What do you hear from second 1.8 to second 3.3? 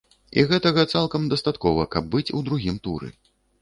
каб быць у другім туры.